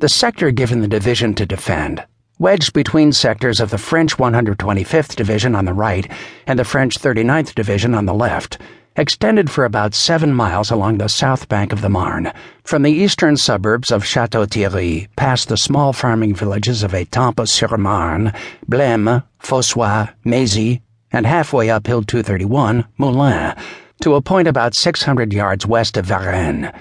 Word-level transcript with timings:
The 0.00 0.08
sector 0.08 0.50
given 0.50 0.80
the 0.80 0.88
division 0.88 1.34
to 1.34 1.44
defend, 1.44 2.02
wedged 2.38 2.72
between 2.72 3.12
sectors 3.12 3.60
of 3.60 3.68
the 3.68 3.76
French 3.76 4.16
125th 4.16 5.14
Division 5.14 5.54
on 5.54 5.66
the 5.66 5.74
right 5.74 6.10
and 6.46 6.58
the 6.58 6.64
French 6.64 6.98
39th 6.98 7.54
Division 7.54 7.94
on 7.94 8.06
the 8.06 8.14
left, 8.14 8.56
extended 8.96 9.50
for 9.50 9.66
about 9.66 9.94
seven 9.94 10.32
miles 10.32 10.70
along 10.70 10.96
the 10.96 11.08
south 11.08 11.50
bank 11.50 11.70
of 11.70 11.82
the 11.82 11.90
Marne, 11.90 12.32
from 12.64 12.80
the 12.80 12.90
eastern 12.90 13.36
suburbs 13.36 13.92
of 13.92 14.02
Chateau 14.02 14.46
Thierry 14.46 15.06
past 15.16 15.50
the 15.50 15.58
small 15.58 15.92
farming 15.92 16.34
villages 16.34 16.82
of 16.82 16.92
Etampes-sur-Marne, 16.94 18.32
Blesmes, 18.70 19.22
Fossoy, 19.38 20.08
Mézy, 20.24 20.80
and 21.12 21.26
halfway 21.26 21.68
up 21.68 21.86
Hill 21.86 22.04
231, 22.04 22.86
Moulins, 22.96 23.54
to 24.00 24.14
a 24.14 24.22
point 24.22 24.48
about 24.48 24.74
600 24.74 25.34
yards 25.34 25.66
west 25.66 25.98
of 25.98 26.06
Varennes. 26.06 26.74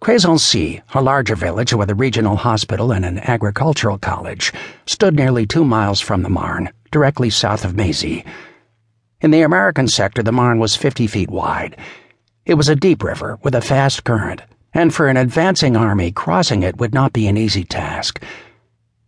Crézancy, 0.00 0.80
a 0.94 1.02
larger 1.02 1.34
village 1.34 1.74
with 1.74 1.90
a 1.90 1.94
regional 1.94 2.36
hospital 2.36 2.92
and 2.92 3.04
an 3.04 3.18
agricultural 3.18 3.98
college, 3.98 4.52
stood 4.86 5.16
nearly 5.16 5.44
two 5.44 5.64
miles 5.64 6.00
from 6.00 6.22
the 6.22 6.30
Marne, 6.30 6.70
directly 6.92 7.30
south 7.30 7.64
of 7.64 7.72
Mézy. 7.72 8.24
In 9.20 9.32
the 9.32 9.42
American 9.42 9.88
sector, 9.88 10.22
the 10.22 10.30
Marne 10.30 10.60
was 10.60 10.76
50 10.76 11.08
feet 11.08 11.30
wide. 11.30 11.76
It 12.46 12.54
was 12.54 12.68
a 12.68 12.76
deep 12.76 13.02
river 13.02 13.40
with 13.42 13.56
a 13.56 13.60
fast 13.60 14.04
current, 14.04 14.40
and 14.72 14.94
for 14.94 15.08
an 15.08 15.16
advancing 15.16 15.76
army, 15.76 16.12
crossing 16.12 16.62
it 16.62 16.78
would 16.78 16.94
not 16.94 17.12
be 17.12 17.26
an 17.26 17.36
easy 17.36 17.64
task. 17.64 18.22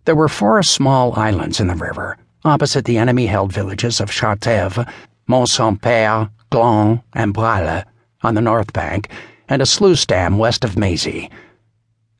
There 0.07 0.17
were 0.17 0.29
four 0.29 0.61
small 0.65 1.15
islands 1.17 1.61
in 1.61 1.69
the 1.69 1.77
river, 1.77 2.19
opposite 2.45 2.85
the 2.85 2.99
enemy 2.99 3.27
held 3.27 3.53
villages 3.53 4.01
of 4.01 4.11
Chartèves, 4.11 4.91
Mont 5.29 5.49
Saint 5.49 5.81
Père, 5.81 6.31
Gland, 6.51 7.03
and 7.13 7.33
Brasles 7.33 7.85
on 8.23 8.35
the 8.35 8.41
north 8.41 8.73
bank, 8.73 9.09
and 9.51 9.61
a 9.61 9.67
sluice 9.67 10.07
dam 10.07 10.39
west 10.39 10.65
of 10.65 10.77
Mézy. 10.77 11.31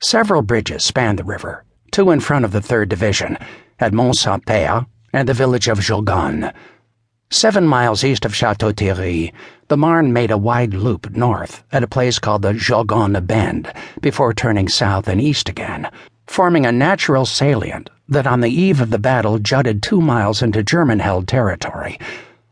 Several 0.03 0.43
bridges 0.43 0.85
spanned 0.85 1.19
the 1.19 1.25
river, 1.25 1.65
two 1.93 2.11
in 2.11 2.21
front 2.21 2.45
of 2.45 2.53
the 2.53 2.61
3rd 2.61 2.89
Division, 2.91 3.39
at 3.79 3.95
Mont 3.95 4.17
Saint 4.17 4.45
Père 4.45 4.87
and 5.13 5.29
the 5.29 5.35
village 5.35 5.69
of 5.69 5.79
Jaulgonne. 5.79 6.53
Seven 7.31 7.67
miles 7.67 8.03
east 8.03 8.25
of 8.25 8.35
Chateau 8.35 8.73
Thierry, 8.73 9.33
the 9.69 9.77
Marne 9.77 10.13
made 10.13 10.33
a 10.33 10.39
wide 10.39 10.75
loop 10.75 11.11
north 11.11 11.63
at 11.71 11.85
a 11.85 11.89
place 11.89 12.19
called 12.19 12.43
the 12.43 12.53
Jaulgonne 12.53 13.25
Bend 13.25 13.73
before 14.01 14.35
turning 14.35 14.69
south 14.69 15.07
and 15.07 15.21
east 15.21 15.49
again, 15.49 15.89
forming 16.27 16.67
a 16.67 16.73
natural 16.73 17.25
salient 17.25 17.89
that 18.09 18.27
on 18.27 18.41
the 18.41 18.51
eve 18.51 18.81
of 18.81 18.91
the 18.91 18.99
battle 18.99 19.39
jutted 19.39 19.81
two 19.81 20.01
miles 20.01 20.43
into 20.43 20.65
German 20.65 20.99
held 20.99 21.29
territory, 21.29 22.01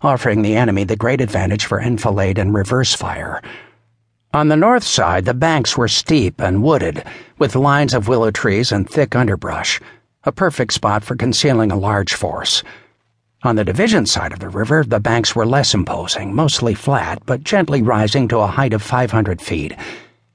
offering 0.01 0.43
the 0.43 0.55
enemy 0.55 0.85
the 0.85 0.95
great 0.95 1.21
advantage 1.21 1.65
for 1.65 1.81
enfilade 1.81 2.39
and 2.39 2.55
reverse 2.55 2.95
fire. 2.95 3.43
On 4.35 4.49
the 4.49 4.57
north 4.57 4.85
side, 4.85 5.25
the 5.25 5.33
banks 5.33 5.79
were 5.79 5.89
steep 5.89 6.39
and 6.39 6.63
wooded, 6.63 7.03
with 7.39 7.57
lines 7.57 7.95
of 7.95 8.09
willow 8.09 8.31
trees 8.31 8.71
and 8.71 8.89
thick 8.89 9.17
underbrush, 9.17 9.81
a 10.25 10.33
perfect 10.33 10.75
spot 10.75 11.03
for 11.03 11.17
concealing 11.17 11.73
a 11.73 11.79
large 11.79 12.13
force. 12.13 12.63
On 13.43 13.57
the 13.57 13.65
division 13.65 14.05
side 14.05 14.35
of 14.35 14.41
the 14.41 14.51
river, 14.51 14.85
the 14.87 15.01
banks 15.01 15.35
were 15.35 15.47
less 15.47 15.73
imposing, 15.73 16.35
mostly 16.35 16.75
flat, 16.75 17.23
but 17.25 17.43
gently 17.43 17.81
rising 17.81 18.29
to 18.29 18.41
a 18.41 18.47
height 18.47 18.75
of 18.75 18.83
500 18.83 19.41
feet, 19.41 19.75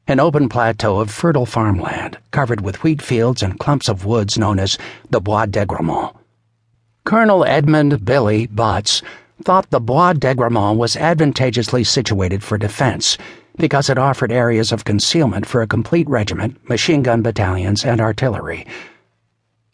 an 0.07 0.19
open 0.19 0.49
plateau 0.49 0.99
of 0.99 1.11
fertile 1.11 1.45
farmland 1.45 2.17
covered 2.31 2.61
with 2.61 2.81
wheat 2.81 2.99
fields 2.99 3.43
and 3.43 3.59
clumps 3.59 3.87
of 3.87 4.05
woods 4.05 4.39
known 4.39 4.57
as 4.57 4.75
the 5.11 5.21
Bois 5.21 5.45
d'Aigremont. 5.45 6.15
Colonel 7.03 7.45
Edmund 7.45 8.03
Billy 8.03 8.47
Butts 8.47 9.03
thought 9.43 9.69
the 9.69 9.79
Bois 9.79 10.13
d'Aigremont 10.13 10.79
was 10.79 10.95
advantageously 10.95 11.83
situated 11.83 12.41
for 12.41 12.57
defense 12.57 13.19
because 13.57 13.89
it 13.89 13.97
offered 13.97 14.31
areas 14.31 14.71
of 14.71 14.85
concealment 14.85 15.45
for 15.45 15.61
a 15.61 15.67
complete 15.67 16.07
regiment, 16.09 16.57
machine 16.69 17.03
gun 17.03 17.21
battalions, 17.21 17.85
and 17.85 18.01
artillery. 18.01 18.65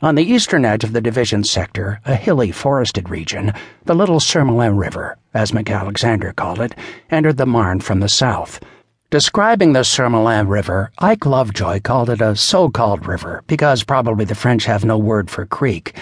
On 0.02 0.16
the 0.16 0.24
eastern 0.24 0.64
edge 0.64 0.86
of 0.86 0.94
the 0.94 1.02
division 1.02 1.44
sector, 1.44 2.00
a 2.06 2.16
hilly 2.16 2.52
forested 2.52 3.10
region, 3.10 3.54
the 3.84 3.96
Little 3.96 4.20
Surmelin 4.20 4.78
River, 4.80 5.18
as 5.34 5.52
McAlexander 5.52 6.34
called 6.34 6.62
it, 6.62 6.74
entered 7.12 7.36
the 7.36 7.46
Marne 7.46 7.82
from 7.82 8.00
the 8.00 8.08
south. 8.08 8.62
Describing 9.10 9.74
the 9.74 9.84
Surmelin 9.84 10.48
River, 10.48 10.92
Ike 11.00 11.26
Lovejoy 11.26 11.82
called 11.82 12.10
it 12.10 12.22
a 12.22 12.36
so 12.36 12.70
called 12.70 13.08
river 13.08 13.44
because 13.48 13.84
probably 13.84 14.24
the 14.24 14.36
French 14.36 14.66
have 14.66 14.86
no 14.86 14.98
word 14.98 15.30
for 15.30 15.46
creek. 15.46 15.96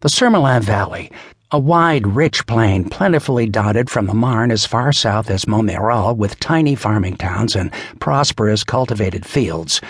The 0.00 0.08
Surmelin 0.08 0.62
Valley, 0.62 1.10
a 1.50 1.58
wide, 1.58 2.06
rich 2.06 2.46
plain 2.46 2.84
plentifully 2.84 3.48
dotted 3.48 3.88
from 3.88 4.06
the 4.06 4.14
Marne 4.14 4.50
as 4.50 4.66
far 4.66 4.92
south 4.92 5.30
as 5.30 5.46
Montmirail 5.46 6.14
with 6.14 6.38
tiny 6.40 6.74
farming 6.74 7.16
towns 7.16 7.56
and 7.56 7.72
prosperous 8.00 8.64
cultivated 8.64 9.24
fields, 9.24 9.80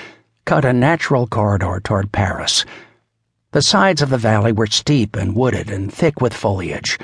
cut 0.44 0.64
a 0.64 0.72
natural 0.72 1.26
corridor 1.26 1.80
toward 1.82 2.12
Paris. 2.12 2.64
The 3.50 3.62
sides 3.62 4.02
of 4.02 4.10
the 4.10 4.18
valley 4.18 4.52
were 4.52 4.68
steep 4.68 5.16
and 5.16 5.34
wooded 5.34 5.68
and 5.68 5.92
thick 5.92 6.20
with 6.20 6.32
foliage. 6.32 6.96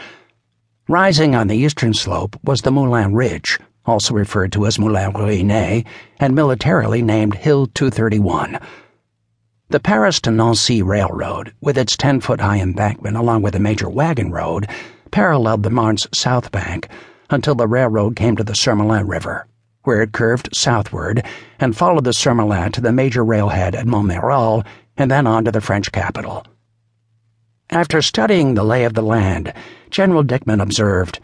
Rising 0.86 1.34
on 1.34 1.48
the 1.48 1.56
eastern 1.56 1.92
slope 1.92 2.38
was 2.44 2.60
the 2.60 2.70
Moulin 2.70 3.12
Ridge, 3.12 3.58
also 3.86 4.14
referred 4.14 4.52
to 4.52 4.66
as 4.66 4.78
Moulin 4.78 5.14
Rouinet, 5.14 5.84
and 6.20 6.34
militarily 6.34 7.02
named 7.02 7.34
Hill 7.34 7.66
231. 7.74 8.60
The 9.70 9.80
Paris 9.80 10.20
to 10.20 10.30
Nancy 10.30 10.82
Railroad, 10.82 11.54
with 11.62 11.78
its 11.78 11.96
10 11.96 12.20
foot 12.20 12.40
high 12.40 12.60
embankment 12.60 13.16
along 13.16 13.40
with 13.40 13.54
a 13.54 13.58
major 13.58 13.88
wagon 13.88 14.30
road, 14.30 14.68
paralleled 15.10 15.62
the 15.62 15.70
Marne's 15.70 16.06
south 16.12 16.52
bank 16.52 16.86
until 17.30 17.54
the 17.54 17.66
railroad 17.66 18.14
came 18.14 18.36
to 18.36 18.44
the 18.44 18.52
Surmelin 18.52 19.08
River, 19.08 19.46
where 19.84 20.02
it 20.02 20.12
curved 20.12 20.54
southward 20.54 21.24
and 21.58 21.74
followed 21.74 22.04
the 22.04 22.12
Surmelin 22.12 22.72
to 22.72 22.82
the 22.82 22.92
major 22.92 23.24
railhead 23.24 23.74
at 23.74 23.86
Montmirail 23.86 24.66
and 24.98 25.10
then 25.10 25.26
on 25.26 25.46
to 25.46 25.50
the 25.50 25.62
French 25.62 25.90
capital. 25.90 26.46
After 27.70 28.02
studying 28.02 28.52
the 28.52 28.64
lay 28.64 28.84
of 28.84 28.92
the 28.92 29.02
land, 29.02 29.54
General 29.88 30.22
Dickman 30.22 30.60
observed, 30.60 31.20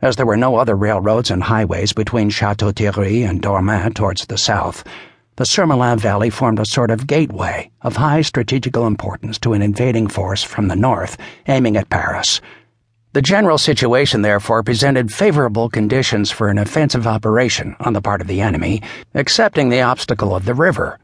as 0.00 0.16
there 0.16 0.26
were 0.26 0.38
no 0.38 0.56
other 0.56 0.74
railroads 0.74 1.30
and 1.30 1.42
highways 1.42 1.92
between 1.92 2.30
Chateau 2.30 2.72
Thierry 2.72 3.22
and 3.22 3.42
Dormans 3.42 3.94
towards 3.94 4.24
the 4.24 4.38
south, 4.38 4.82
the 5.36 5.44
Surmelin 5.44 5.98
Valley 5.98 6.30
formed 6.30 6.58
a 6.58 6.66
sort 6.66 6.90
of 6.90 7.06
gateway 7.06 7.70
of 7.82 7.96
high 7.96 8.22
strategical 8.22 8.86
importance 8.86 9.38
to 9.38 9.52
an 9.52 9.62
invading 9.62 10.08
force 10.08 10.42
from 10.42 10.68
the 10.68 10.76
north 10.76 11.16
aiming 11.48 11.76
at 11.76 11.88
Paris. 11.88 12.40
The 13.12 13.22
general 13.22 13.56
situation, 13.56 14.22
therefore, 14.22 14.62
presented 14.62 15.12
favorable 15.12 15.68
conditions 15.68 16.30
for 16.30 16.48
an 16.48 16.58
offensive 16.58 17.06
operation 17.06 17.76
on 17.80 17.92
the 17.92 18.02
part 18.02 18.20
of 18.20 18.26
the 18.26 18.40
enemy, 18.40 18.82
excepting 19.14 19.68
the 19.68 19.80
obstacle 19.80 20.34
of 20.34 20.44
the 20.44 20.54
river 20.54 20.98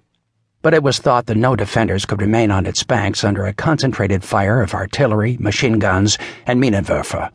but 0.63 0.75
it 0.75 0.83
was 0.83 0.99
thought 0.99 1.27
that 1.27 1.37
no 1.37 1.57
defenders 1.57 2.07
could 2.07 2.23
remain 2.23 2.51
on 2.51 2.67
its 2.67 2.85
banks 2.85 3.25
under 3.25 3.45
a 3.45 3.53
concentrated 3.53 4.23
fire 4.23 4.63
of 4.63 4.75
artillery, 4.75 5.37
machine 5.39 5.79
guns, 5.79 6.17
and 6.47 6.63
Minenwerfer. 6.63 7.31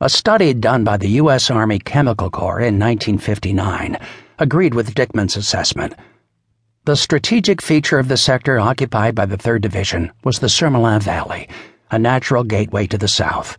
A 0.00 0.08
study 0.08 0.54
done 0.54 0.84
by 0.84 0.96
the 0.96 1.08
U.S. 1.10 1.50
Army 1.50 1.80
Chemical 1.80 2.30
Corps 2.30 2.60
in 2.60 2.78
1959 2.78 3.98
agreed 4.38 4.74
with 4.74 4.94
Dickman's 4.94 5.36
assessment. 5.36 5.94
The 6.84 6.96
strategic 6.96 7.62
feature 7.62 8.00
of 8.00 8.08
the 8.08 8.16
sector 8.16 8.58
occupied 8.58 9.14
by 9.14 9.26
the 9.26 9.36
3rd 9.36 9.60
Division 9.60 10.10
was 10.24 10.40
the 10.40 10.48
Surmelin 10.48 11.00
Valley, 11.00 11.48
a 11.92 11.96
natural 11.96 12.42
gateway 12.42 12.88
to 12.88 12.98
the 12.98 13.06
south. 13.06 13.56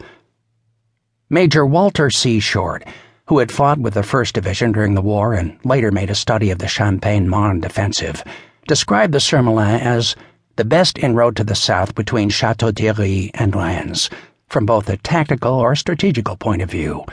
Major 1.30 1.66
Walter 1.66 2.10
C. 2.10 2.42
Short, 2.42 2.84
who 3.28 3.40
had 3.40 3.50
fought 3.50 3.80
with 3.80 3.94
the 3.94 4.02
1st 4.02 4.34
Division 4.34 4.74
during 4.74 4.94
the 4.94 5.02
war 5.02 5.34
and 5.36 5.58
later 5.64 5.90
made 5.90 6.10
a 6.10 6.16
study 6.16 6.52
of 6.52 6.60
the 6.60 6.68
Champagne 6.68 7.30
Marne 7.30 7.62
defensive, 7.62 8.26
described 8.68 9.14
the 9.14 9.20
Surmelin 9.20 9.80
as 9.80 10.18
the 10.58 10.66
best 10.66 10.98
inroad 10.98 11.38
to 11.38 11.46
the 11.46 11.56
south 11.56 11.96
between 11.96 12.30
Chateau 12.30 12.74
Thierry 12.74 13.32
and 13.36 13.56
Lens, 13.56 14.10
from 14.50 14.66
both 14.66 14.90
a 14.90 14.98
tactical 14.98 15.54
or 15.54 15.78
strategical 15.78 16.36
point 16.36 16.62
of 16.62 16.70
view. 16.70 17.06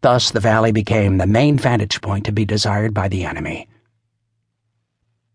Thus, 0.00 0.32
the 0.32 0.40
valley 0.40 0.72
became 0.72 1.18
the 1.18 1.26
main 1.28 1.56
vantage 1.56 2.00
point 2.00 2.24
to 2.24 2.32
be 2.32 2.44
desired 2.44 2.92
by 2.92 3.06
the 3.06 3.24
enemy. 3.24 3.68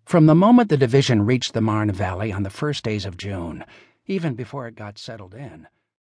From 0.10 0.26
the 0.26 0.34
moment 0.34 0.70
the 0.70 0.76
division 0.76 1.24
reached 1.24 1.54
the 1.54 1.62
Marne 1.62 1.92
Valley 1.92 2.32
on 2.32 2.42
the 2.42 2.50
first 2.50 2.84
days 2.84 3.06
of 3.06 3.16
June, 3.16 3.64
even 4.08 4.34
before 4.34 4.66
it 4.66 4.74
got 4.74 4.98
settled 4.98 5.36
in, 5.36 5.68